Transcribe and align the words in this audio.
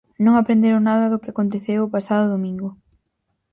Non 0.25 0.33
aprenderon 0.35 0.83
nada 0.89 1.09
do 1.11 1.21
que 1.21 1.31
aconteceu 1.31 1.79
o 1.83 1.91
pasado 1.95 2.25
domingo. 2.35 2.69